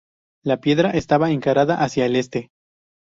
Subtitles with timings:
[0.43, 2.49] La piedra estaba encarada hacia el este.